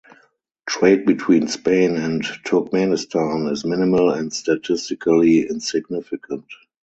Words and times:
Trade 0.65 1.05
between 1.05 1.47
Spain 1.47 1.95
and 1.95 2.23
Turkmenistan 2.23 3.51
is 3.51 3.63
minimal 3.63 4.09
and 4.09 4.33
statistically 4.33 5.41
insignificant. 5.47 6.45